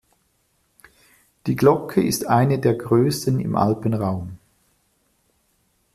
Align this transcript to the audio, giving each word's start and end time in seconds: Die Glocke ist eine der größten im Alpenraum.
Die 1.45 1.55
Glocke 1.55 2.01
ist 2.01 2.25
eine 2.25 2.57
der 2.57 2.73
größten 2.73 3.39
im 3.39 3.55
Alpenraum. 3.55 4.39